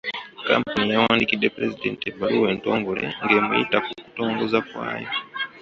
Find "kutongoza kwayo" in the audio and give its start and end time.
4.03-5.09